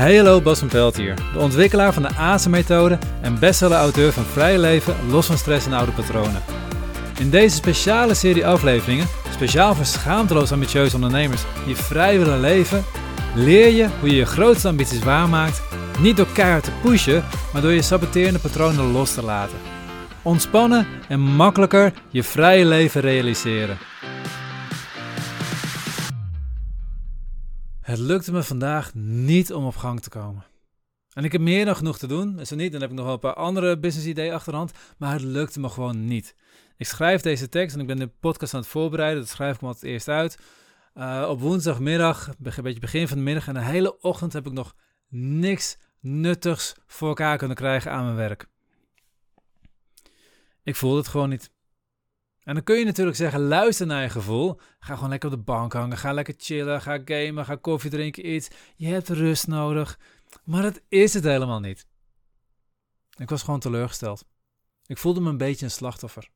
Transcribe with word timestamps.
Hallo, 0.00 0.40
Bas 0.40 0.58
van 0.58 0.68
Pelt 0.68 0.96
hier, 0.96 1.14
de 1.32 1.38
ontwikkelaar 1.38 1.92
van 1.92 2.02
de 2.02 2.14
ASE-methode 2.16 2.98
en 3.20 3.38
bestseller-auteur 3.38 4.12
van 4.12 4.24
Vrije 4.24 4.58
Leven, 4.58 4.94
Los 5.10 5.26
van 5.26 5.38
Stress 5.38 5.66
en 5.66 5.72
Oude 5.72 5.92
Patronen. 5.92 6.42
In 7.18 7.30
deze 7.30 7.56
speciale 7.56 8.14
serie 8.14 8.46
afleveringen, 8.46 9.06
speciaal 9.32 9.74
voor 9.74 9.84
schaamteloos 9.84 10.52
ambitieuze 10.52 10.94
ondernemers 10.94 11.42
die 11.66 11.76
vrij 11.76 12.18
willen 12.18 12.40
leven, 12.40 12.84
leer 13.34 13.68
je 13.68 13.88
hoe 14.00 14.08
je 14.08 14.16
je 14.16 14.26
grootste 14.26 14.68
ambities 14.68 15.02
waarmaakt, 15.04 15.62
niet 15.98 16.16
door 16.16 16.32
keihard 16.32 16.64
te 16.64 16.72
pushen, 16.82 17.24
maar 17.52 17.62
door 17.62 17.72
je 17.72 17.82
saboterende 17.82 18.38
patronen 18.38 18.92
los 18.92 19.14
te 19.14 19.22
laten. 19.22 19.58
Ontspannen 20.22 20.86
en 21.08 21.20
makkelijker 21.20 21.92
je 22.08 22.22
vrije 22.22 22.64
leven 22.64 23.00
realiseren. 23.00 23.78
Het 27.90 27.98
lukte 27.98 28.32
me 28.32 28.42
vandaag 28.42 28.94
niet 28.94 29.52
om 29.52 29.66
op 29.66 29.76
gang 29.76 30.00
te 30.00 30.08
komen. 30.08 30.44
En 31.12 31.24
ik 31.24 31.32
heb 31.32 31.40
meer 31.40 31.64
dan 31.64 31.76
genoeg 31.76 31.98
te 31.98 32.06
doen. 32.06 32.46
Zo 32.46 32.56
niet, 32.56 32.72
dan 32.72 32.80
heb 32.80 32.90
ik 32.90 32.96
nog 32.96 33.04
wel 33.04 33.14
een 33.14 33.20
paar 33.20 33.34
andere 33.34 33.78
business 33.78 34.08
ideeën 34.08 34.32
achterhand. 34.32 34.72
Maar 34.98 35.12
het 35.12 35.22
lukte 35.22 35.60
me 35.60 35.68
gewoon 35.68 36.04
niet. 36.04 36.34
Ik 36.76 36.86
schrijf 36.86 37.20
deze 37.20 37.48
tekst 37.48 37.74
en 37.74 37.80
ik 37.80 37.86
ben 37.86 37.98
de 37.98 38.06
podcast 38.20 38.54
aan 38.54 38.60
het 38.60 38.68
voorbereiden. 38.68 39.20
Dat 39.20 39.28
schrijf 39.28 39.54
ik 39.54 39.60
me 39.60 39.66
altijd 39.66 39.92
eerst 39.92 40.08
uit. 40.08 40.38
Uh, 40.94 41.26
op 41.28 41.40
woensdagmiddag, 41.40 42.26
een 42.26 42.62
beetje 42.62 42.80
begin 42.80 43.08
van 43.08 43.16
de 43.16 43.22
middag. 43.22 43.48
En 43.48 43.54
de 43.54 43.60
hele 43.60 44.00
ochtend 44.00 44.32
heb 44.32 44.46
ik 44.46 44.52
nog 44.52 44.74
niks 45.08 45.78
nuttigs 46.00 46.74
voor 46.86 47.08
elkaar 47.08 47.36
kunnen 47.36 47.56
krijgen 47.56 47.90
aan 47.92 48.04
mijn 48.04 48.16
werk. 48.16 48.48
Ik 50.62 50.76
voelde 50.76 50.98
het 50.98 51.08
gewoon 51.08 51.28
niet. 51.28 51.50
En 52.44 52.54
dan 52.54 52.64
kun 52.64 52.78
je 52.78 52.84
natuurlijk 52.84 53.16
zeggen, 53.16 53.40
luister 53.40 53.86
naar 53.86 54.02
je 54.02 54.08
gevoel. 54.08 54.60
Ga 54.78 54.94
gewoon 54.94 55.10
lekker 55.10 55.30
op 55.30 55.36
de 55.36 55.42
bank 55.42 55.72
hangen. 55.72 55.96
Ga 55.96 56.12
lekker 56.12 56.34
chillen. 56.36 56.80
Ga 56.80 57.00
gamen. 57.04 57.44
Ga 57.44 57.56
koffie 57.56 57.90
drinken. 57.90 58.32
Iets. 58.34 58.48
Je 58.76 58.86
hebt 58.86 59.08
rust 59.08 59.46
nodig. 59.46 59.98
Maar 60.44 60.62
dat 60.62 60.80
is 60.88 61.14
het 61.14 61.24
helemaal 61.24 61.60
niet. 61.60 61.86
Ik 63.16 63.28
was 63.30 63.42
gewoon 63.42 63.60
teleurgesteld. 63.60 64.24
Ik 64.86 64.98
voelde 64.98 65.20
me 65.20 65.28
een 65.28 65.36
beetje 65.36 65.64
een 65.64 65.70
slachtoffer. 65.70 66.28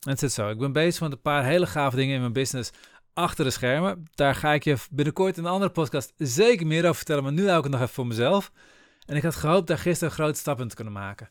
En 0.00 0.10
het 0.10 0.18
zit 0.18 0.32
zo. 0.32 0.48
Ik 0.48 0.58
ben 0.58 0.72
bezig 0.72 1.00
met 1.00 1.12
een 1.12 1.20
paar 1.20 1.44
hele 1.44 1.66
gave 1.66 1.96
dingen 1.96 2.14
in 2.14 2.20
mijn 2.20 2.32
business 2.32 2.70
achter 3.12 3.44
de 3.44 3.50
schermen. 3.50 4.04
Daar 4.14 4.34
ga 4.34 4.52
ik 4.52 4.64
je 4.64 4.76
binnenkort 4.90 5.36
in 5.36 5.44
een 5.44 5.50
andere 5.50 5.70
podcast 5.70 6.12
zeker 6.16 6.66
meer 6.66 6.82
over 6.82 6.94
vertellen. 6.94 7.22
Maar 7.22 7.32
nu 7.32 7.46
hou 7.46 7.56
ik 7.56 7.62
het 7.62 7.72
nog 7.72 7.80
even 7.80 7.94
voor 7.94 8.06
mezelf. 8.06 8.52
En 9.06 9.16
ik 9.16 9.22
had 9.22 9.34
gehoopt 9.34 9.66
daar 9.66 9.78
gisteren 9.78 10.08
een 10.08 10.14
grote 10.14 10.38
stap 10.38 10.60
in 10.60 10.68
te 10.68 10.74
kunnen 10.74 10.92
maken. 10.92 11.30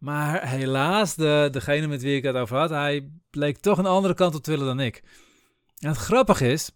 Maar 0.00 0.48
helaas, 0.48 1.14
de, 1.14 1.48
degene 1.50 1.86
met 1.86 2.02
wie 2.02 2.16
ik 2.16 2.22
het 2.22 2.36
over 2.36 2.56
had, 2.56 2.70
hij 2.70 3.10
bleek 3.30 3.58
toch 3.58 3.78
een 3.78 3.86
andere 3.86 4.14
kant 4.14 4.34
op 4.34 4.42
te 4.42 4.50
willen 4.50 4.66
dan 4.66 4.80
ik. 4.80 5.02
En 5.78 5.88
het 5.88 5.96
grappige 5.96 6.48
is, 6.48 6.70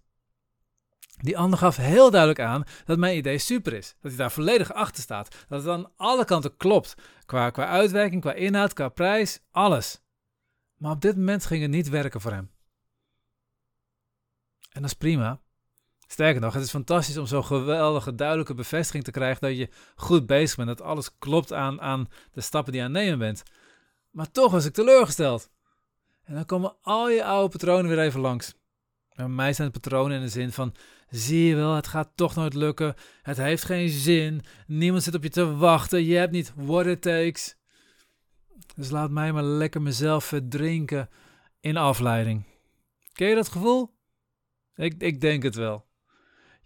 die 1.16 1.38
ander 1.38 1.58
gaf 1.58 1.76
heel 1.76 2.10
duidelijk 2.10 2.40
aan 2.40 2.64
dat 2.84 2.98
mijn 2.98 3.16
idee 3.16 3.38
super 3.38 3.72
is. 3.72 3.94
Dat 4.00 4.10
hij 4.10 4.20
daar 4.20 4.32
volledig 4.32 4.72
achter 4.72 5.02
staat. 5.02 5.44
Dat 5.48 5.60
het 5.60 5.70
aan 5.70 5.90
alle 5.96 6.24
kanten 6.24 6.56
klopt. 6.56 6.94
Qua, 7.26 7.50
qua 7.50 7.66
uitwerking, 7.66 8.20
qua 8.20 8.32
inhoud, 8.32 8.72
qua 8.72 8.88
prijs, 8.88 9.40
alles. 9.50 10.02
Maar 10.76 10.92
op 10.92 11.00
dit 11.00 11.16
moment 11.16 11.46
ging 11.46 11.62
het 11.62 11.70
niet 11.70 11.88
werken 11.88 12.20
voor 12.20 12.32
hem. 12.32 12.50
En 14.72 14.80
dat 14.82 14.90
is 14.90 14.96
prima. 14.96 15.40
Sterker 16.14 16.40
nog, 16.40 16.54
het 16.54 16.62
is 16.62 16.70
fantastisch 16.70 17.16
om 17.16 17.26
zo'n 17.26 17.44
geweldige, 17.44 18.14
duidelijke 18.14 18.54
bevestiging 18.54 19.04
te 19.04 19.10
krijgen 19.10 19.48
dat 19.48 19.56
je 19.56 19.68
goed 19.94 20.26
bezig 20.26 20.56
bent, 20.56 20.68
dat 20.68 20.80
alles 20.80 21.18
klopt 21.18 21.52
aan, 21.52 21.80
aan 21.80 22.08
de 22.32 22.40
stappen 22.40 22.72
die 22.72 22.80
je 22.80 22.86
aan 22.86 22.94
het 22.94 23.02
nemen 23.02 23.18
bent. 23.18 23.42
Maar 24.10 24.30
toch 24.30 24.52
was 24.52 24.64
ik 24.64 24.72
teleurgesteld. 24.72 25.50
En 26.24 26.34
dan 26.34 26.44
komen 26.44 26.76
al 26.82 27.10
je 27.10 27.24
oude 27.24 27.48
patronen 27.48 27.88
weer 27.88 27.98
even 27.98 28.20
langs. 28.20 28.54
bij 29.14 29.28
mij 29.28 29.52
zijn 29.52 29.70
het 29.70 29.80
patronen 29.82 30.16
in 30.16 30.22
de 30.22 30.28
zin 30.28 30.52
van: 30.52 30.74
zie 31.08 31.44
je 31.44 31.54
wel, 31.54 31.74
het 31.74 31.86
gaat 31.86 32.10
toch 32.14 32.34
nooit 32.34 32.54
lukken. 32.54 32.94
Het 33.22 33.36
heeft 33.36 33.64
geen 33.64 33.88
zin. 33.88 34.42
Niemand 34.66 35.02
zit 35.02 35.14
op 35.14 35.22
je 35.22 35.30
te 35.30 35.56
wachten. 35.56 36.04
Je 36.04 36.16
hebt 36.16 36.32
niet 36.32 36.52
what 36.56 36.86
it 36.86 37.02
takes. 37.02 37.56
Dus 38.76 38.90
laat 38.90 39.10
mij 39.10 39.32
maar 39.32 39.42
lekker 39.42 39.82
mezelf 39.82 40.24
verdrinken 40.24 41.08
in 41.60 41.76
afleiding. 41.76 42.44
Ken 43.12 43.28
je 43.28 43.34
dat 43.34 43.48
gevoel? 43.48 43.94
Ik, 44.74 44.94
ik 44.98 45.20
denk 45.20 45.42
het 45.42 45.54
wel. 45.54 45.92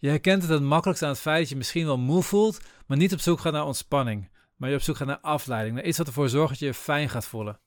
Je 0.01 0.09
herkent 0.09 0.43
het 0.43 0.51
het 0.51 0.63
makkelijkst 0.63 1.05
aan 1.05 1.11
het 1.11 1.21
feit 1.21 1.39
dat 1.39 1.49
je 1.49 1.57
misschien 1.57 1.87
wel 1.87 1.99
moe 1.99 2.23
voelt, 2.23 2.61
maar 2.87 2.97
niet 2.97 3.13
op 3.13 3.21
zoek 3.21 3.41
gaat 3.41 3.53
naar 3.53 3.67
ontspanning. 3.67 4.31
Maar 4.57 4.71
je 4.71 4.77
op 4.77 4.83
zoek 4.83 4.97
gaat 4.97 5.07
naar 5.07 5.21
afleiding, 5.21 5.75
naar 5.75 5.85
iets 5.85 5.99
wat 5.99 6.07
ervoor 6.07 6.29
zorgt 6.29 6.49
dat 6.49 6.59
je 6.59 6.67
je 6.67 6.75
fijn 6.75 7.09
gaat 7.09 7.27
voelen. 7.27 7.61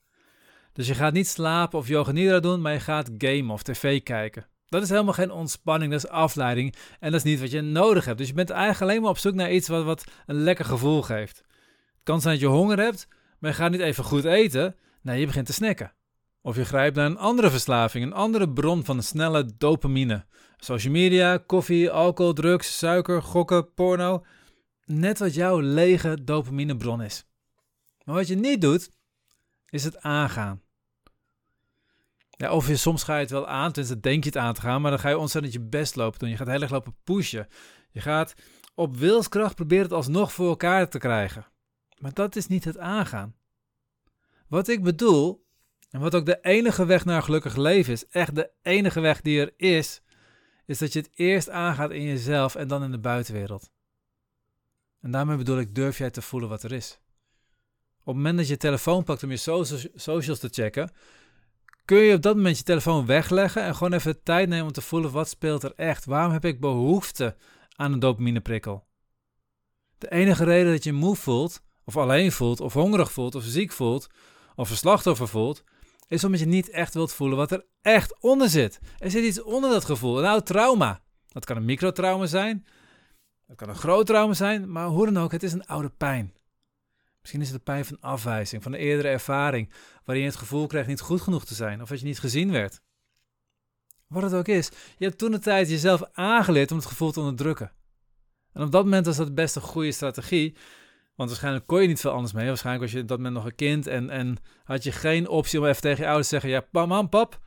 Dus 0.73 0.87
je 0.87 0.95
gaat 0.95 1.13
niet 1.13 1.27
slapen 1.27 1.79
of 1.79 1.87
yoga 1.87 2.11
nidra 2.11 2.39
doen, 2.39 2.61
maar 2.61 2.73
je 2.73 2.79
gaat 2.79 3.09
gamen 3.17 3.49
of 3.49 3.63
tv 3.63 4.03
kijken. 4.03 4.47
Dat 4.65 4.81
is 4.81 4.89
helemaal 4.89 5.13
geen 5.13 5.31
ontspanning, 5.31 5.91
dat 5.91 6.03
is 6.03 6.09
afleiding 6.09 6.75
en 6.99 7.11
dat 7.11 7.25
is 7.25 7.31
niet 7.31 7.39
wat 7.39 7.51
je 7.51 7.61
nodig 7.61 8.05
hebt. 8.05 8.17
Dus 8.17 8.27
je 8.27 8.33
bent 8.33 8.49
eigenlijk 8.49 8.81
alleen 8.81 9.01
maar 9.01 9.09
op 9.09 9.17
zoek 9.17 9.33
naar 9.33 9.51
iets 9.51 9.67
wat, 9.67 9.83
wat 9.83 10.03
een 10.25 10.35
lekker 10.35 10.65
gevoel 10.65 11.01
geeft. 11.01 11.37
Het 11.37 12.03
kan 12.03 12.21
zijn 12.21 12.33
dat 12.33 12.43
je 12.43 12.49
honger 12.49 12.79
hebt, 12.79 13.07
maar 13.39 13.49
je 13.49 13.55
gaat 13.55 13.71
niet 13.71 13.79
even 13.79 14.03
goed 14.03 14.23
eten. 14.23 14.75
Nee, 15.01 15.19
je 15.19 15.25
begint 15.25 15.45
te 15.45 15.53
snacken. 15.53 15.93
Of 16.41 16.55
je 16.55 16.65
grijpt 16.65 16.95
naar 16.95 17.05
een 17.05 17.17
andere 17.17 17.49
verslaving, 17.49 18.05
een 18.05 18.13
andere 18.13 18.49
bron 18.49 18.85
van 18.85 19.03
snelle 19.03 19.51
dopamine. 19.57 20.25
Social 20.57 20.93
media, 20.93 21.37
koffie, 21.37 21.91
alcohol, 21.91 22.33
drugs, 22.33 22.77
suiker, 22.77 23.21
gokken, 23.21 23.73
porno. 23.73 24.25
Net 24.85 25.19
wat 25.19 25.33
jouw 25.33 25.59
lege 25.59 26.23
dopaminebron 26.23 27.01
is. 27.01 27.25
Maar 28.03 28.15
wat 28.15 28.27
je 28.27 28.35
niet 28.35 28.61
doet, 28.61 28.91
is 29.69 29.83
het 29.83 30.01
aangaan. 30.01 30.61
Ja, 32.29 32.51
of 32.51 32.67
je, 32.67 32.75
soms 32.75 33.03
ga 33.03 33.15
je 33.15 33.21
het 33.21 33.31
wel 33.31 33.47
aan, 33.47 33.71
tenminste 33.71 33.99
denk 33.99 34.23
je 34.23 34.29
het 34.29 34.37
aan 34.37 34.53
te 34.53 34.61
gaan, 34.61 34.81
maar 34.81 34.91
dan 34.91 34.99
ga 34.99 35.09
je 35.09 35.17
ontzettend 35.17 35.53
je 35.53 35.61
best 35.61 35.95
lopen 35.95 36.19
doen. 36.19 36.29
Je 36.29 36.37
gaat 36.37 36.47
heel 36.47 36.61
erg 36.61 36.71
lopen 36.71 36.95
pushen. 37.03 37.47
Je 37.91 38.01
gaat 38.01 38.33
op 38.75 38.97
wilskracht 38.97 39.55
proberen 39.55 39.83
het 39.83 39.93
alsnog 39.93 40.33
voor 40.33 40.49
elkaar 40.49 40.89
te 40.89 40.97
krijgen. 40.97 41.45
Maar 41.97 42.13
dat 42.13 42.35
is 42.35 42.47
niet 42.47 42.63
het 42.63 42.77
aangaan. 42.77 43.35
Wat 44.47 44.67
ik 44.67 44.83
bedoel, 44.83 45.40
en 45.91 45.99
wat 45.99 46.15
ook 46.15 46.25
de 46.25 46.39
enige 46.41 46.85
weg 46.85 47.05
naar 47.05 47.15
een 47.15 47.23
gelukkig 47.23 47.55
leven 47.55 47.93
is, 47.93 48.07
echt 48.07 48.35
de 48.35 48.51
enige 48.61 48.99
weg 48.99 49.21
die 49.21 49.39
er 49.39 49.53
is, 49.57 50.01
is 50.65 50.77
dat 50.77 50.93
je 50.93 50.99
het 50.99 51.09
eerst 51.13 51.49
aangaat 51.49 51.91
in 51.91 52.03
jezelf 52.03 52.55
en 52.55 52.67
dan 52.67 52.83
in 52.83 52.91
de 52.91 52.99
buitenwereld. 52.99 53.71
En 55.01 55.11
daarmee 55.11 55.37
bedoel 55.37 55.59
ik, 55.59 55.75
durf 55.75 55.97
jij 55.97 56.09
te 56.09 56.21
voelen 56.21 56.49
wat 56.49 56.63
er 56.63 56.71
is. 56.71 56.99
Op 57.99 58.05
het 58.05 58.15
moment 58.15 58.37
dat 58.37 58.45
je 58.45 58.51
je 58.51 58.59
telefoon 58.59 59.03
pakt 59.03 59.23
om 59.23 59.29
je 59.29 59.37
socials 59.95 60.39
te 60.39 60.49
checken, 60.51 60.91
kun 61.85 61.97
je 61.97 62.15
op 62.15 62.21
dat 62.21 62.35
moment 62.35 62.57
je 62.57 62.63
telefoon 62.63 63.05
wegleggen 63.05 63.63
en 63.63 63.75
gewoon 63.75 63.93
even 63.93 64.23
tijd 64.23 64.49
nemen 64.49 64.65
om 64.65 64.71
te 64.71 64.81
voelen 64.81 65.11
wat 65.11 65.29
speelt 65.29 65.63
er 65.63 65.73
echt. 65.75 66.05
Waarom 66.05 66.31
heb 66.31 66.45
ik 66.45 66.59
behoefte 66.59 67.35
aan 67.75 67.93
een 67.93 67.99
dopamineprikkel? 67.99 68.85
De 69.97 70.11
enige 70.11 70.43
reden 70.43 70.71
dat 70.71 70.83
je 70.83 70.93
moe 70.93 71.15
voelt, 71.15 71.61
of 71.83 71.97
alleen 71.97 72.31
voelt, 72.31 72.59
of 72.59 72.73
hongerig 72.73 73.11
voelt, 73.11 73.35
of 73.35 73.43
ziek 73.43 73.71
voelt, 73.71 74.07
of 74.55 74.69
een 74.69 74.75
slachtoffer 74.75 75.27
voelt, 75.27 75.63
is 76.11 76.23
omdat 76.23 76.39
je 76.39 76.45
niet 76.45 76.69
echt 76.69 76.93
wilt 76.93 77.13
voelen 77.13 77.37
wat 77.37 77.51
er 77.51 77.65
echt 77.81 78.19
onder 78.19 78.49
zit. 78.49 78.79
Er 78.97 79.11
zit 79.11 79.23
iets 79.23 79.41
onder 79.41 79.69
dat 79.69 79.85
gevoel, 79.85 80.19
een 80.19 80.25
oud 80.25 80.45
trauma. 80.45 81.01
Dat 81.27 81.45
kan 81.45 81.57
een 81.57 81.65
microtrauma 81.65 82.25
zijn, 82.25 82.65
dat 83.47 83.55
kan 83.55 83.69
een 83.69 83.75
groot 83.75 84.05
trauma 84.05 84.33
zijn, 84.33 84.71
maar 84.71 84.87
hoe 84.87 85.05
dan 85.05 85.23
ook, 85.23 85.31
het 85.31 85.43
is 85.43 85.53
een 85.53 85.65
oude 85.65 85.89
pijn. 85.89 86.33
Misschien 87.19 87.41
is 87.41 87.49
het 87.49 87.57
de 87.57 87.63
pijn 87.63 87.85
van 87.85 87.99
afwijzing, 87.99 88.63
van 88.63 88.73
een 88.73 88.79
eerdere 88.79 89.07
ervaring, 89.07 89.71
waarin 90.03 90.23
je 90.23 90.29
het 90.29 90.39
gevoel 90.39 90.67
krijgt 90.67 90.87
niet 90.87 90.99
goed 90.99 91.21
genoeg 91.21 91.45
te 91.45 91.53
zijn 91.53 91.81
of 91.81 91.89
dat 91.89 91.99
je 91.99 92.05
niet 92.05 92.19
gezien 92.19 92.51
werd. 92.51 92.81
Wat 94.07 94.23
het 94.23 94.33
ook 94.33 94.47
is, 94.47 94.69
je 94.97 95.05
hebt 95.05 95.17
toen 95.17 95.31
de 95.31 95.39
tijd 95.39 95.69
jezelf 95.69 96.03
aangeleerd 96.11 96.71
om 96.71 96.77
het 96.77 96.85
gevoel 96.85 97.11
te 97.11 97.19
onderdrukken. 97.19 97.71
En 98.53 98.63
op 98.63 98.71
dat 98.71 98.83
moment 98.83 99.05
was 99.05 99.17
dat 99.17 99.35
best 99.35 99.55
een 99.55 99.61
goede 99.61 99.91
strategie, 99.91 100.55
want 101.21 101.33
waarschijnlijk 101.33 101.67
kon 101.67 101.81
je 101.81 101.87
niet 101.87 101.99
veel 101.99 102.11
anders 102.11 102.33
mee. 102.33 102.47
Waarschijnlijk 102.47 102.91
was 102.91 103.01
je 103.01 103.05
dat 103.05 103.17
moment 103.17 103.35
nog 103.35 103.45
een 103.45 103.55
kind 103.55 103.87
en, 103.87 104.09
en 104.09 104.37
had 104.63 104.83
je 104.83 104.91
geen 104.91 105.27
optie 105.27 105.59
om 105.59 105.65
even 105.65 105.81
tegen 105.81 105.99
je 105.99 106.05
ouders 106.05 106.27
te 106.27 106.33
zeggen: 106.33 106.49
Ja, 106.49 106.61
pam, 106.71 106.87
mam, 106.87 107.09
pap, 107.09 107.39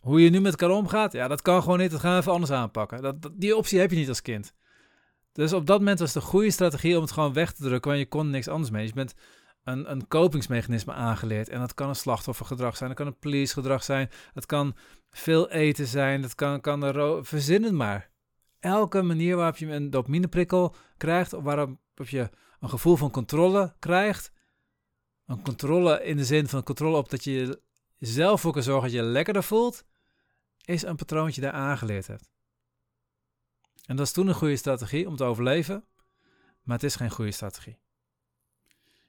hoe 0.00 0.22
je 0.22 0.30
nu 0.30 0.40
met 0.40 0.60
elkaar 0.60 0.76
omgaat, 0.76 1.12
ja, 1.12 1.28
dat 1.28 1.42
kan 1.42 1.62
gewoon 1.62 1.78
niet. 1.78 1.90
Dat 1.90 2.00
gaan 2.00 2.12
we 2.12 2.20
even 2.20 2.32
anders 2.32 2.50
aanpakken. 2.52 3.02
Dat, 3.02 3.30
die 3.32 3.56
optie 3.56 3.78
heb 3.78 3.90
je 3.90 3.96
niet 3.96 4.08
als 4.08 4.22
kind. 4.22 4.54
Dus 5.32 5.52
op 5.52 5.66
dat 5.66 5.78
moment 5.78 5.98
was 5.98 6.14
een 6.14 6.22
goede 6.22 6.50
strategie 6.50 6.96
om 6.96 7.02
het 7.02 7.12
gewoon 7.12 7.32
weg 7.32 7.52
te 7.52 7.62
drukken, 7.62 7.90
want 7.90 8.02
je 8.02 8.08
kon 8.08 8.30
niks 8.30 8.48
anders 8.48 8.70
mee. 8.70 8.86
Je 8.86 8.92
bent 8.92 9.14
een, 9.64 9.90
een 9.90 10.08
kopingsmechanisme 10.08 10.92
aangeleerd. 10.92 11.48
En 11.48 11.60
dat 11.60 11.74
kan 11.74 11.88
een 11.88 11.94
slachtoffergedrag 11.94 12.76
zijn, 12.76 12.88
dat 12.88 12.98
kan 12.98 13.06
een 13.06 13.18
police 13.18 13.52
gedrag 13.52 13.82
zijn, 13.82 14.10
dat 14.34 14.46
kan 14.46 14.76
veel 15.10 15.50
eten 15.50 15.86
zijn, 15.86 16.22
dat 16.22 16.34
kan, 16.34 16.60
kan 16.60 16.82
er 16.82 17.24
verzinnen 17.24 17.76
maar. 17.76 18.10
Elke 18.60 19.02
manier 19.02 19.36
waarop 19.36 19.56
je 19.56 19.66
een 19.66 19.90
dopamineprikkel 19.90 20.74
krijgt, 20.96 21.32
of 21.32 21.42
waarop 21.42 21.78
je 21.94 22.30
een 22.60 22.68
gevoel 22.68 22.96
van 22.96 23.10
controle 23.10 23.74
krijgt. 23.78 24.32
Een 25.26 25.42
controle 25.42 26.04
in 26.04 26.16
de 26.16 26.24
zin 26.24 26.48
van 26.48 26.62
controle 26.62 26.96
op 26.96 27.10
dat 27.10 27.24
je 27.24 27.62
zelf 27.98 28.40
voor 28.40 28.52
kan 28.52 28.62
zorgen 28.62 28.82
dat 28.82 28.92
je 28.92 29.02
lekkerder 29.02 29.42
voelt, 29.42 29.84
is 30.64 30.82
een 30.82 30.96
patroontje 30.96 31.40
daar 31.40 31.52
aangeleerd 31.52 32.06
hebt. 32.06 32.30
En 33.86 33.96
dat 33.96 34.06
is 34.06 34.12
toen 34.12 34.28
een 34.28 34.34
goede 34.34 34.56
strategie 34.56 35.08
om 35.08 35.16
te 35.16 35.24
overleven, 35.24 35.84
maar 36.62 36.76
het 36.76 36.84
is 36.84 36.96
geen 36.96 37.10
goede 37.10 37.32
strategie. 37.32 37.78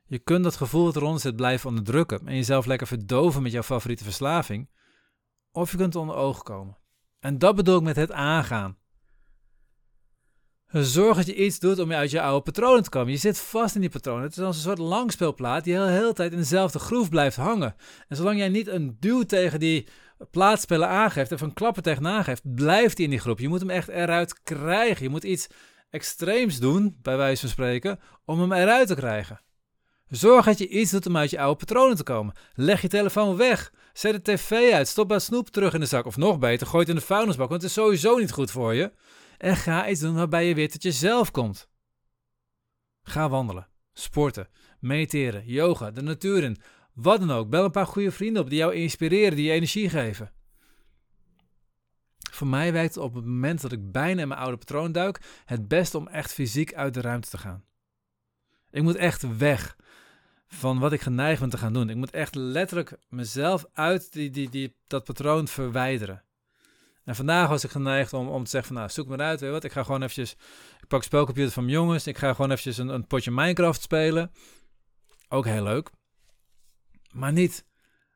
Je 0.05 0.19
kunt 0.19 0.43
dat 0.43 0.55
gevoel 0.55 0.85
dat 0.85 0.95
eronder 0.95 1.21
zit 1.21 1.35
blijven 1.35 1.69
onderdrukken 1.69 2.27
en 2.27 2.35
jezelf 2.35 2.65
lekker 2.65 2.87
verdoven 2.87 3.41
met 3.41 3.51
jouw 3.51 3.63
favoriete 3.63 4.03
verslaving, 4.03 4.69
of 5.51 5.71
je 5.71 5.77
kunt 5.77 5.95
onder 5.95 6.15
ogen 6.15 6.43
komen. 6.43 6.77
En 7.19 7.37
dat 7.37 7.55
bedoel 7.55 7.77
ik 7.77 7.83
met 7.83 7.95
het 7.95 8.11
aangaan. 8.11 8.77
Zorg 10.71 11.17
dat 11.17 11.25
je 11.25 11.35
iets 11.35 11.59
doet 11.59 11.79
om 11.79 11.93
uit 11.93 12.11
je 12.11 12.21
oude 12.21 12.41
patronen 12.41 12.83
te 12.83 12.89
komen. 12.89 13.11
Je 13.11 13.17
zit 13.17 13.39
vast 13.39 13.75
in 13.75 13.81
die 13.81 13.89
patronen. 13.89 14.23
Het 14.23 14.37
is 14.37 14.43
als 14.43 14.55
een 14.55 14.61
soort 14.61 14.77
langspeelplaat 14.77 15.63
die 15.63 15.73
de 15.73 15.81
hele 15.81 16.13
tijd 16.13 16.31
in 16.31 16.37
dezelfde 16.37 16.79
groef 16.79 17.09
blijft 17.09 17.35
hangen. 17.35 17.75
En 18.07 18.15
zolang 18.15 18.37
jij 18.37 18.49
niet 18.49 18.67
een 18.67 18.97
duw 18.99 19.23
tegen 19.23 19.59
die 19.59 19.87
plaatspelen 20.31 20.87
aangeeft 20.87 21.31
of 21.31 21.41
een 21.41 21.53
klappen 21.53 21.83
tegenaan 21.83 22.23
geeft, 22.23 22.55
blijft 22.55 22.95
hij 22.95 23.05
in 23.05 23.11
die 23.11 23.19
groep. 23.19 23.39
Je 23.39 23.47
moet 23.47 23.59
hem 23.59 23.69
echt 23.69 23.87
eruit 23.87 24.43
krijgen. 24.43 25.03
Je 25.03 25.09
moet 25.09 25.23
iets 25.23 25.47
extreems 25.89 26.59
doen, 26.59 26.97
bij 27.01 27.17
wijze 27.17 27.41
van 27.41 27.49
spreken, 27.49 27.99
om 28.25 28.39
hem 28.39 28.51
eruit 28.51 28.87
te 28.87 28.95
krijgen. 28.95 29.41
Zorg 30.07 30.45
dat 30.45 30.57
je 30.57 30.67
iets 30.67 30.91
doet 30.91 31.05
om 31.05 31.17
uit 31.17 31.29
je 31.29 31.39
oude 31.39 31.57
patronen 31.57 31.95
te 31.95 32.03
komen. 32.03 32.33
Leg 32.53 32.81
je 32.81 32.87
telefoon 32.87 33.37
weg. 33.37 33.71
Zet 33.93 34.13
de 34.13 34.21
tv 34.21 34.71
uit. 34.73 34.87
Stop 34.87 35.09
dat 35.09 35.21
snoep 35.21 35.49
terug 35.49 35.73
in 35.73 35.79
de 35.79 35.85
zak. 35.85 36.05
Of 36.05 36.17
nog 36.17 36.39
beter, 36.39 36.67
gooi 36.67 36.79
het 36.79 36.89
in 36.89 36.95
de 36.95 37.05
vuilnisbak, 37.05 37.49
want 37.49 37.61
het 37.61 37.69
is 37.69 37.77
sowieso 37.77 38.17
niet 38.17 38.31
goed 38.31 38.51
voor 38.51 38.73
je. 38.73 38.91
En 39.41 39.55
ga 39.55 39.89
iets 39.89 39.99
doen 39.99 40.15
waarbij 40.15 40.47
je 40.47 40.55
weer 40.55 40.69
tot 40.69 40.83
jezelf 40.83 41.31
komt. 41.31 41.69
Ga 43.03 43.29
wandelen, 43.29 43.67
sporten, 43.93 44.47
mediteren, 44.79 45.45
yoga, 45.45 45.91
de 45.91 46.01
natuur 46.01 46.43
in. 46.43 46.57
Wat 46.93 47.19
dan 47.19 47.31
ook. 47.31 47.49
Bel 47.49 47.65
een 47.65 47.71
paar 47.71 47.85
goede 47.85 48.11
vrienden 48.11 48.41
op 48.41 48.49
die 48.49 48.57
jou 48.57 48.73
inspireren, 48.73 49.35
die 49.35 49.45
je 49.45 49.51
energie 49.51 49.89
geven. 49.89 50.31
Voor 52.31 52.47
mij 52.47 52.73
werkt 52.73 52.95
het 52.95 53.03
op 53.03 53.13
het 53.13 53.25
moment 53.25 53.61
dat 53.61 53.71
ik 53.71 53.91
bijna 53.91 54.21
in 54.21 54.27
mijn 54.27 54.39
oude 54.39 54.57
patroon 54.57 54.91
duik, 54.91 55.21
het 55.45 55.67
beste 55.67 55.97
om 55.97 56.07
echt 56.07 56.33
fysiek 56.33 56.73
uit 56.73 56.93
de 56.93 57.01
ruimte 57.01 57.29
te 57.29 57.37
gaan. 57.37 57.63
Ik 58.69 58.83
moet 58.83 58.95
echt 58.95 59.37
weg 59.37 59.77
van 60.47 60.79
wat 60.79 60.93
ik 60.93 61.01
geneigd 61.01 61.39
ben 61.39 61.49
te 61.49 61.57
gaan 61.57 61.73
doen. 61.73 61.89
Ik 61.89 61.95
moet 61.95 62.11
echt 62.11 62.35
letterlijk 62.35 62.97
mezelf 63.09 63.65
uit 63.73 64.13
die, 64.13 64.29
die, 64.29 64.49
die, 64.49 64.75
dat 64.87 65.03
patroon 65.03 65.47
verwijderen. 65.47 66.23
En 67.11 67.17
vandaag 67.17 67.49
was 67.49 67.63
ik 67.63 67.71
geneigd 67.71 68.13
om, 68.13 68.27
om 68.27 68.43
te 68.43 68.49
zeggen 68.49 68.73
van 68.73 68.81
nou, 68.81 68.91
zoek 68.93 69.07
maar 69.07 69.19
uit, 69.19 69.39
weet 69.39 69.51
wat. 69.51 69.63
Ik 69.63 69.71
ga 69.71 69.83
gewoon 69.83 70.01
eventjes, 70.01 70.31
ik 70.79 70.87
pak 70.87 71.03
spelcomputer 71.03 71.51
van 71.51 71.63
mijn 71.63 71.75
jongens. 71.75 72.07
Ik 72.07 72.17
ga 72.17 72.33
gewoon 72.33 72.51
eventjes 72.51 72.77
een, 72.77 72.87
een 72.87 73.07
potje 73.07 73.31
Minecraft 73.31 73.81
spelen. 73.81 74.31
Ook 75.29 75.45
heel 75.45 75.63
leuk. 75.63 75.89
Maar 77.13 77.31
niet 77.31 77.65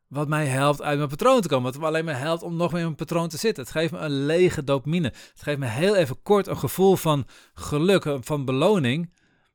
wat 0.07 0.27
mij 0.27 0.45
helpt 0.45 0.81
uit 0.81 0.97
mijn 0.97 1.09
patroon 1.09 1.41
te 1.41 1.47
komen. 1.47 1.73
Wat 1.73 1.83
alleen 1.83 2.05
maar 2.05 2.19
helpt 2.19 2.43
om 2.43 2.55
nog 2.55 2.71
meer 2.71 2.79
in 2.79 2.85
mijn 2.85 2.97
patroon 2.97 3.29
te 3.29 3.37
zitten. 3.37 3.63
Het 3.63 3.71
geeft 3.71 3.91
me 3.91 3.99
een 3.99 4.25
lege 4.25 4.63
dopamine. 4.63 5.07
Het 5.07 5.41
geeft 5.43 5.59
me 5.59 5.67
heel 5.67 5.95
even 5.95 6.21
kort 6.21 6.47
een 6.47 6.57
gevoel 6.57 6.95
van 6.95 7.27
geluk, 7.53 8.17
van 8.21 8.45
beloning. 8.45 9.13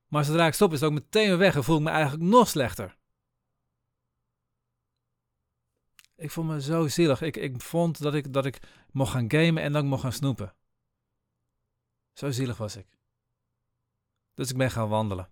Maar 0.08 0.24
zodra 0.24 0.46
ik 0.46 0.54
stop 0.54 0.72
is 0.72 0.80
het 0.80 0.88
ook 0.88 0.94
meteen 0.94 1.28
weer 1.28 1.38
weg 1.38 1.54
en 1.54 1.64
voel 1.64 1.76
ik 1.76 1.82
me 1.82 1.90
eigenlijk 1.90 2.30
nog 2.30 2.48
slechter. 2.48 2.96
Ik 6.20 6.30
vond 6.30 6.48
me 6.48 6.62
zo 6.62 6.88
zielig. 6.88 7.22
Ik, 7.22 7.36
ik 7.36 7.60
vond 7.62 8.02
dat 8.02 8.14
ik, 8.14 8.32
dat 8.32 8.46
ik 8.46 8.58
mocht 8.90 9.12
gaan 9.12 9.30
gamen 9.30 9.62
en 9.62 9.72
dan 9.72 9.86
mocht 9.86 10.02
gaan 10.02 10.12
snoepen. 10.12 10.54
Zo 12.12 12.30
zielig 12.30 12.56
was 12.56 12.76
ik. 12.76 12.86
Dus 14.34 14.50
ik 14.50 14.56
ben 14.56 14.70
gaan 14.70 14.88
wandelen. 14.88 15.28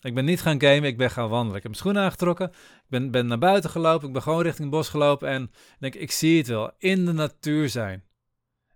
Ik 0.00 0.14
ben 0.14 0.24
niet 0.24 0.40
gaan 0.40 0.60
gamen, 0.60 0.84
ik 0.84 0.96
ben 0.96 1.10
gaan 1.10 1.28
wandelen. 1.28 1.56
Ik 1.56 1.62
heb 1.62 1.70
mijn 1.70 1.82
schoenen 1.82 2.02
aangetrokken, 2.02 2.48
ik 2.48 2.88
ben, 2.88 3.10
ben 3.10 3.26
naar 3.26 3.38
buiten 3.38 3.70
gelopen, 3.70 4.06
ik 4.06 4.12
ben 4.12 4.22
gewoon 4.22 4.42
richting 4.42 4.68
het 4.68 4.76
bos 4.76 4.88
gelopen 4.88 5.28
en 5.28 5.50
denk, 5.78 5.94
ik 5.94 6.10
zie 6.10 6.38
het 6.38 6.46
wel, 6.46 6.72
in 6.78 7.04
de 7.04 7.12
natuur 7.12 7.68
zijn. 7.68 8.04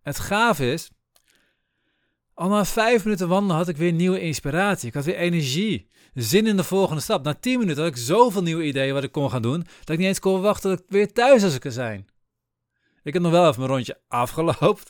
Het 0.01 0.19
gaaf 0.19 0.61
is, 0.61 0.91
al 2.39 2.49
na 2.49 2.65
vijf 2.65 3.05
minuten 3.05 3.29
wandelen 3.29 3.57
had 3.57 3.69
ik 3.69 3.77
weer 3.77 3.93
nieuwe 3.93 4.21
inspiratie. 4.21 4.89
Ik 4.89 4.95
had 4.95 5.05
weer 5.05 5.17
energie, 5.17 5.89
zin 6.15 6.47
in 6.47 6.57
de 6.57 6.65
volgende 6.65 7.03
stap. 7.03 7.25
Na 7.25 7.35
tien 7.35 7.59
minuten 7.59 7.83
had 7.83 7.93
ik 7.93 7.99
zoveel 7.99 8.43
nieuwe 8.43 8.65
ideeën 8.65 8.95
wat 8.95 9.03
ik 9.03 9.13
kon 9.13 9.31
gaan 9.31 9.43
doen, 9.43 9.59
dat 9.61 9.89
ik 9.89 9.99
niet 9.99 10.07
eens 10.07 10.19
kon 10.19 10.41
wachten 10.41 10.71
tot 10.71 10.81
ik 10.81 10.85
weer 10.89 11.13
thuis 11.13 11.41
zou 11.41 11.53
kunnen 11.53 11.73
zijn. 11.73 12.07
Ik 13.03 13.13
heb 13.13 13.23
nog 13.23 13.33
wel 13.33 13.49
even 13.49 13.61
mijn 13.61 13.73
rondje 13.73 14.01
afgelopen, 14.09 14.85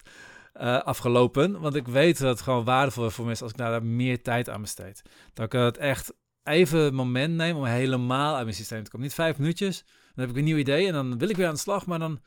uh, 0.61 0.83
afgelopen 0.83 1.61
want 1.61 1.75
ik 1.75 1.87
weet 1.87 2.19
dat 2.19 2.29
het 2.29 2.41
gewoon 2.41 2.65
waardevol 2.65 3.07
is 3.07 3.15
voor 3.15 3.25
mensen 3.25 3.45
als 3.45 3.53
ik 3.53 3.59
daar 3.59 3.85
meer 3.85 4.23
tijd 4.23 4.49
aan 4.49 4.61
besteed. 4.61 5.03
Dat 5.35 5.47
ik 5.47 5.53
het 5.53 5.77
echt 5.77 6.13
even 6.43 6.79
een 6.79 6.95
moment 6.95 7.35
neem 7.35 7.57
om 7.57 7.65
helemaal 7.65 8.35
uit 8.35 8.45
mijn 8.45 8.57
systeem 8.57 8.85
te 8.85 8.91
komen. 8.91 9.07
Niet 9.07 9.17
vijf 9.17 9.39
minuutjes, 9.39 9.85
dan 10.15 10.25
heb 10.25 10.31
ik 10.31 10.37
een 10.37 10.45
nieuw 10.45 10.57
idee 10.57 10.87
en 10.87 10.93
dan 10.93 11.19
wil 11.19 11.29
ik 11.29 11.37
weer 11.37 11.47
aan 11.47 11.55
de 11.55 11.61
slag, 11.61 11.87
maar 11.87 11.99
dan 11.99 12.21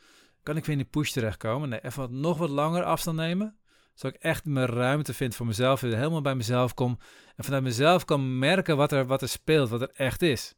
kan 0.44 0.57
ik 0.57 0.65
weer 0.65 0.77
in 0.77 0.81
die 0.81 0.91
push 0.91 1.12
terechtkomen. 1.12 1.69
Nee, 1.69 1.83
even 1.83 2.19
nog 2.19 2.38
wat 2.38 2.50
langer 2.50 2.83
afstand 2.83 3.18
nemen, 3.18 3.56
zodat 4.01 4.15
ik 4.15 4.21
echt 4.21 4.45
mijn 4.45 4.68
ruimte 4.68 5.13
vind 5.13 5.36
voor 5.36 5.45
mezelf, 5.45 5.81
helemaal 5.81 6.21
bij 6.21 6.36
mezelf 6.36 6.74
kom 6.74 6.98
en 7.36 7.44
vanuit 7.44 7.63
mezelf 7.63 8.06
kan 8.06 8.39
merken 8.39 8.77
wat 8.77 8.92
er, 8.92 9.06
wat 9.06 9.21
er 9.21 9.30
speelt, 9.30 9.69
wat 9.69 9.81
er 9.81 9.92
echt 9.94 10.21
is. 10.21 10.53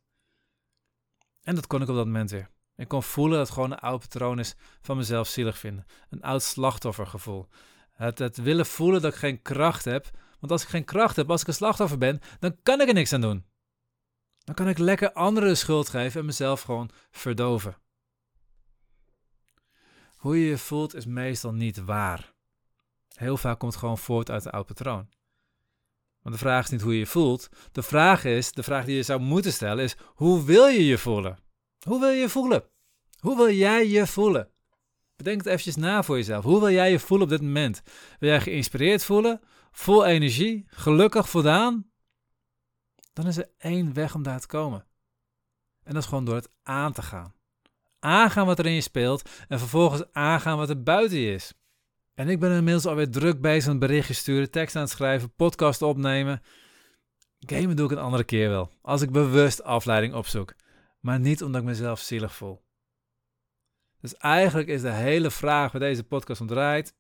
En 1.42 1.56
dat 1.56 1.68
kon 1.68 1.82
ik 1.82 1.90
op 1.90 1.96
dat 1.96 2.06
moment 2.06 2.32
weer. 2.32 2.50
Ik 2.76 2.88
kon 2.88 3.04
voelen 3.04 3.38
dat 3.38 3.46
het 3.48 3.56
gewoon 3.56 3.72
een 3.72 3.80
oud 3.80 4.00
patroon 4.00 4.40
is 4.40 4.56
van 4.82 4.98
mezelf 4.98 5.28
zielig 5.28 5.58
vinden. 5.58 5.86
Een 6.10 6.22
oud 6.22 6.44
slachtoffergevoel. 6.44 7.48
Het, 7.92 8.20
het 8.20 8.38
willen 8.38 8.66
voelen 8.66 9.02
dat 9.02 9.14
ik 9.14 9.20
geen 9.20 9.42
kracht 9.42 9.86
heb. 9.86 10.10
Want 10.40 10.52
als 10.52 10.64
ik 10.64 10.70
geen 10.70 10.86
kracht 10.86 11.16
heb, 11.16 11.30
als 11.30 11.42
ik 11.42 11.48
een 11.48 11.54
slachtoffer 11.54 11.98
ben, 11.98 12.20
dan 12.40 12.58
kan 12.64 12.82
ik 12.82 12.88
er 12.88 12.94
niks 12.94 13.14
aan 13.14 13.22
doen. 13.22 13.46
Dan 14.38 14.56
kan 14.56 14.68
ik 14.68 14.78
lekker 14.78 15.14
anderen 15.14 15.50
de 15.50 15.56
schuld 15.56 15.90
geven 15.90 16.20
en 16.20 16.26
mezelf 16.26 16.62
gewoon 16.62 16.90
verdoven. 17.12 17.78
Hoe 20.16 20.40
je 20.40 20.46
je 20.46 20.58
voelt 20.58 20.96
is 20.96 21.06
meestal 21.06 21.54
niet 21.54 21.78
waar. 21.78 22.33
Heel 23.24 23.38
vaak 23.38 23.60
komt 23.60 23.72
het 23.72 23.82
gewoon 23.82 23.98
voort 23.98 24.30
uit 24.30 24.46
een 24.46 24.52
oud 24.52 24.66
patroon. 24.66 25.10
Want 26.22 26.36
de 26.36 26.42
vraag 26.42 26.64
is 26.64 26.70
niet 26.70 26.82
hoe 26.82 26.94
je 26.94 27.00
je 27.00 27.06
voelt. 27.06 27.50
De 27.72 27.84
vraag 27.84 28.24
is, 28.24 28.52
de 28.52 28.64
vraag 28.64 28.86
die 28.86 28.96
je 28.96 29.04
zou 29.04 29.20
moeten 29.20 29.54
stellen 29.54 29.84
is, 29.84 29.96
hoe 30.06 30.44
wil 30.44 30.68
je 30.68 30.86
je 30.86 30.98
voelen? 30.98 31.40
Hoe 31.88 32.00
wil 32.00 32.10
je 32.10 32.20
je 32.20 32.30
voelen? 32.30 32.64
Hoe 33.20 33.36
wil 33.36 33.50
jij 33.50 33.88
je 33.88 34.08
voelen? 34.08 34.50
Bedenk 35.16 35.38
het 35.38 35.48
eventjes 35.48 35.76
na 35.76 36.04
voor 36.04 36.16
jezelf. 36.16 36.44
Hoe 36.44 36.60
wil 36.60 36.70
jij 36.70 36.92
je 36.92 37.00
voelen 37.00 37.28
op 37.28 37.34
dit 37.34 37.42
moment? 37.42 37.82
Wil 38.20 38.30
jij 38.30 38.42
geïnspireerd 38.42 39.04
voelen? 39.04 39.42
Vol 39.72 40.06
energie? 40.06 40.66
Gelukkig? 40.68 41.30
Voldaan? 41.30 41.92
Dan 43.14 43.28
is 43.28 43.38
er 43.38 43.50
één 43.58 43.94
weg 43.94 44.16
om 44.16 44.24
daar 44.24 44.40
te 44.40 44.48
komen. 44.48 44.86
En 45.84 45.94
dat 45.94 46.04
is 46.04 46.10
gewoon 46.10 46.26
door 46.26 46.36
het 46.36 46.50
aan 46.64 46.94
te 46.94 47.02
gaan. 47.02 47.34
Aangaan 48.00 48.46
wat 48.46 48.60
er 48.60 48.66
in 48.66 48.74
je 48.74 48.82
speelt 48.82 49.30
en 49.48 49.60
vervolgens 49.60 50.04
aangaan 50.12 50.58
wat 50.58 50.70
er 50.70 50.84
buiten 50.84 51.18
je 51.18 51.34
is. 51.34 51.54
En 52.14 52.30
ik 52.30 52.40
ben 52.40 52.52
inmiddels 52.52 52.86
alweer 52.86 53.10
druk 53.10 53.42
bezig 53.42 53.72
met 53.72 53.80
berichtjes 53.80 54.18
sturen, 54.18 54.52
tekst 54.52 54.76
aan 54.76 54.82
het 54.82 54.92
schrijven, 54.92 55.34
podcast 55.34 55.82
opnemen. 55.82 56.42
Gamen 57.40 57.76
doe 57.76 57.86
ik 57.86 57.92
een 57.92 58.04
andere 58.04 58.24
keer 58.24 58.50
wel, 58.50 58.72
als 58.82 59.02
ik 59.02 59.12
bewust 59.12 59.64
afleiding 59.64 60.14
opzoek. 60.14 60.54
Maar 61.00 61.20
niet 61.20 61.44
omdat 61.44 61.62
ik 61.62 61.68
mezelf 61.68 62.00
zielig 62.00 62.36
voel. 62.36 62.64
Dus 64.02 64.16
eigenlijk 64.18 64.68
is 64.68 64.82
de 64.82 64.92
hele 64.92 65.32
vraag 65.32 65.72
waar 65.72 65.82
deze 65.82 66.04
podcast 66.04 66.42
om 66.42 66.48
draait: 66.48 66.96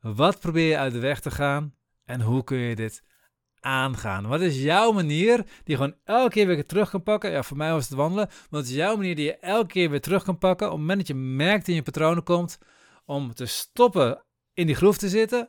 wat 0.00 0.40
probeer 0.40 0.68
je 0.68 0.78
uit 0.78 0.92
de 0.92 0.98
weg 0.98 1.20
te 1.20 1.30
gaan 1.30 1.74
en 2.04 2.20
hoe 2.20 2.44
kun 2.44 2.58
je 2.58 2.76
dit 2.76 3.02
aangaan? 3.60 4.26
Wat 4.26 4.40
is 4.40 4.62
jouw 4.62 4.92
manier 4.92 5.36
die 5.36 5.46
je 5.64 5.76
gewoon 5.76 5.96
elke 6.04 6.30
keer 6.30 6.46
weer 6.46 6.66
terug 6.66 6.90
kan 6.90 7.02
pakken? 7.02 7.30
Ja, 7.30 7.42
voor 7.42 7.56
mij 7.56 7.72
was 7.72 7.88
het 7.88 7.98
wandelen. 7.98 8.28
Wat 8.50 8.64
is 8.64 8.70
jouw 8.70 8.96
manier 8.96 9.16
die 9.16 9.24
je 9.24 9.36
elke 9.36 9.66
keer 9.66 9.90
weer 9.90 10.00
terug 10.00 10.24
kan 10.24 10.38
pakken 10.38 10.66
op 10.66 10.72
het 10.72 10.80
moment 10.80 10.98
dat 10.98 11.08
je 11.08 11.14
merkt 11.14 11.68
in 11.68 11.74
je 11.74 11.82
patronen 11.82 12.22
komt 12.22 12.58
om 13.04 13.34
te 13.34 13.46
stoppen 13.46 14.24
in 14.60 14.66
die 14.66 14.74
groef 14.74 14.98
te 14.98 15.08
zitten, 15.08 15.48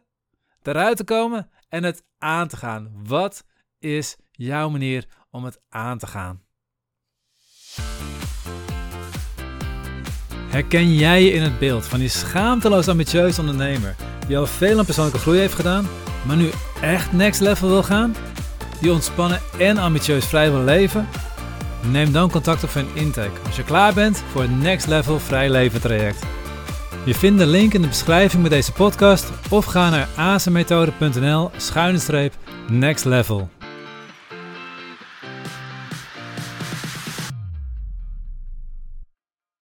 eruit 0.63 0.97
te 0.97 1.03
komen 1.03 1.49
en 1.69 1.83
het 1.83 2.03
aan 2.17 2.47
te 2.47 2.57
gaan? 2.57 2.91
Wat 3.07 3.43
is 3.79 4.15
jouw 4.31 4.69
manier 4.69 5.05
om 5.31 5.43
het 5.43 5.59
aan 5.69 5.97
te 5.97 6.07
gaan? 6.07 6.41
Herken 10.49 10.93
jij 10.93 11.23
je 11.23 11.31
in 11.31 11.41
het 11.41 11.59
beeld 11.59 11.85
van 11.85 11.99
die 11.99 12.09
schaamteloos 12.09 12.87
ambitieuze 12.87 13.39
ondernemer 13.39 13.95
die 14.27 14.37
al 14.37 14.47
veel 14.47 14.79
aan 14.79 14.85
persoonlijke 14.85 15.19
groei 15.19 15.39
heeft 15.39 15.53
gedaan, 15.53 15.87
maar 16.25 16.35
nu 16.35 16.49
echt 16.81 17.11
next 17.11 17.41
level 17.41 17.67
wil 17.67 17.83
gaan? 17.83 18.15
Die 18.81 18.91
ontspannen 18.91 19.41
en 19.59 19.77
ambitieus 19.77 20.25
vrij 20.25 20.51
wil 20.51 20.63
leven? 20.63 21.07
Neem 21.89 22.11
dan 22.11 22.31
contact 22.31 22.63
op 22.63 22.69
voor 22.69 22.81
een 22.81 22.95
intake 22.95 23.39
als 23.45 23.55
je 23.55 23.63
klaar 23.63 23.93
bent 23.93 24.17
voor 24.17 24.41
het 24.41 24.59
Next 24.59 24.87
Level 24.87 25.19
Vrij 25.19 25.49
Leven 25.49 25.81
traject. 25.81 26.40
Je 27.05 27.15
vindt 27.15 27.39
de 27.39 27.45
link 27.45 27.73
in 27.73 27.81
de 27.81 27.87
beschrijving 27.87 28.41
bij 28.41 28.51
deze 28.51 28.71
podcast 28.71 29.29
of 29.49 29.65
ga 29.65 29.89
naar 29.89 30.07
azenmethode.nl 30.15 31.51
schuine 31.57 31.99
streep 31.99 32.33
next 32.69 33.05
level. 33.05 33.49